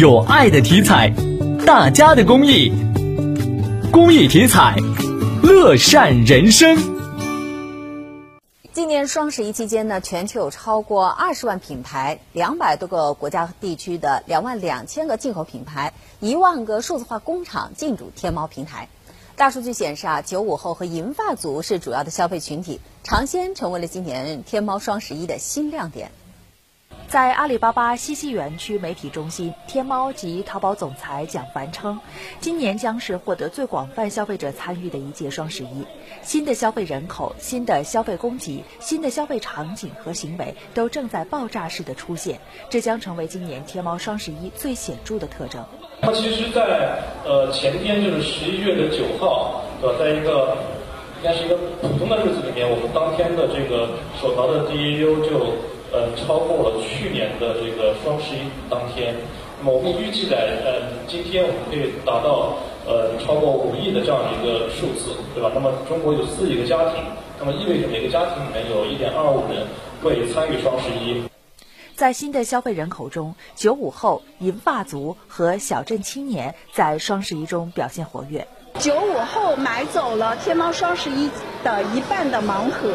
[0.00, 1.12] 有爱的体彩，
[1.66, 2.72] 大家的公益，
[3.92, 4.74] 公益体彩，
[5.42, 6.74] 乐善人生。
[8.72, 18.88] 今年双十一期间呢，全球有超过二十万品牌、两百多个国家和地区的两万两千个进口品牌、一万个数字化工厂进驻天猫平台。
[19.36, 26.10] 大数据显示啊，九五后和银发族是主要的消费群体，尝鲜成为了今年天猫双十一的新亮点。
[27.10, 31.98] 在阿里巴巴西溪园区媒体中心，天猫及淘宝总裁蒋凡称，
[32.40, 35.84] 今年将是获得最广泛消费者参与的一届双十一。
[36.22, 45.64] 新的消费人口、新的消费供给、新的消费场景和行为都正在爆炸式的出现，这将成为今年天猫双十一最显著的特征。
[46.00, 50.56] 那其实，在呃前天就是十一月的九号，呃，在一个
[51.18, 55.56] 应该是一个普通的日子里面，我们当天的这个手淘的 DAU 就。
[55.92, 59.14] 呃，超过了去年的这个双十一当天，
[59.58, 62.54] 那么我们预计在呃今天我们可以达到
[62.86, 65.50] 呃超过五亿的这样一个数字，对吧？
[65.52, 67.02] 那么中国有四亿个家庭，
[67.38, 69.66] 那么意味着每个家庭里面有一点二五人
[70.02, 71.22] 会参与双十一。
[71.96, 78.46] 在新的消费人口中，九五后、银发族和小镇青年在双十一中表现活跃。
[78.78, 81.28] 九五后买走了天猫双十一
[81.62, 82.94] 的一半的盲盒。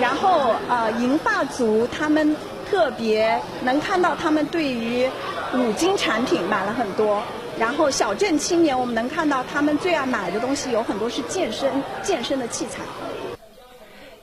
[0.00, 2.36] 然后，呃，银发族他们
[2.68, 5.08] 特别能看到他们对于
[5.54, 7.22] 五金产品买了很多。
[7.58, 12.82] 然后，小镇青年我们能看到他们最爱买的东西有很多是健身健身的器材。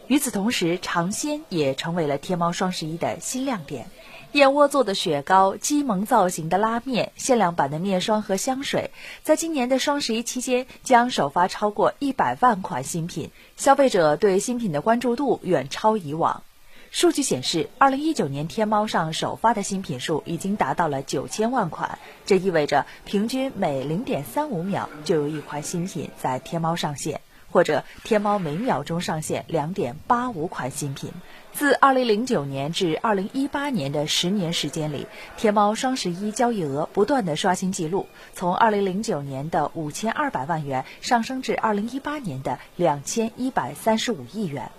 [0.08, 3.88] 与此同时，尝鲜也成为了天猫双十一的新亮点。
[4.34, 8.90] 燕窝做的雪糕、鸡萌造型的拉面、限量版的面霜和香水，
[9.22, 16.42] 在今年的双十一期间将首发超过一百万款新品，消费者对新品的关注度远超以往。
[16.90, 27.22] 数据显示，二零一九年天猫上首发的新品数已经达到了九千万款，这意味着平均每零点三五秒就有一款新品在天猫上线。
[27.54, 31.12] 或者天猫每秒钟上线两点八五款新品。
[31.54, 35.06] 自二零零九年至二零一八年的十年时间里，
[35.38, 44.72] 天猫双十一交易额不断的刷新记录，从二零零九年的五千二百万元上升至二零一八年的两千一百三十五亿元。